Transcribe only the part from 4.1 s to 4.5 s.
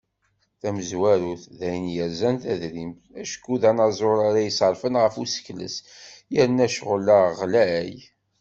ara